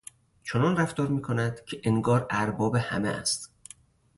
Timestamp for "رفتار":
0.77-1.07